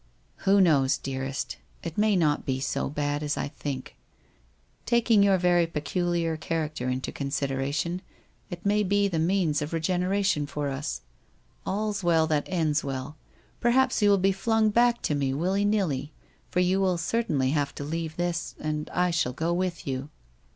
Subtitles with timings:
[0.47, 1.57] 'Who knows, dearest?
[1.83, 3.95] It may not be so bad as I think.
[4.87, 8.01] Taking your very peculiar character into consideration,
[8.49, 11.01] it WHITE ROSE OF WEARY LEAP 345 may be the means of regeneration for us.
[11.67, 13.15] All's well that ends well.
[13.59, 16.13] Perhaps you will be flung back to me, willy nilly,
[16.49, 20.09] for you will certainly have to leave this and I shall go with you.'